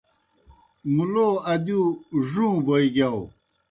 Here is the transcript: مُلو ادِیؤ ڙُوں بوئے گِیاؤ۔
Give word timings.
مُلو 0.93 1.29
ادِیؤ 1.53 1.83
ڙُوں 2.31 2.55
بوئے 2.65 2.87
گِیاؤ۔ 2.95 3.21